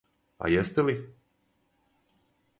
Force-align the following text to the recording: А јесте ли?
А 0.45 0.47
јесте 0.53 0.85
ли? 0.87 0.95